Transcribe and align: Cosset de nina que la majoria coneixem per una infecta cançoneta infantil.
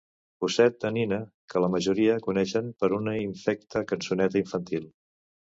Cosset 0.43 0.77
de 0.85 0.89
nina 0.95 1.19
que 1.53 1.61
la 1.63 1.69
majoria 1.73 2.15
coneixem 2.29 2.73
per 2.81 2.91
una 3.01 3.15
infecta 3.27 3.85
cançoneta 3.93 4.43
infantil. 4.43 4.91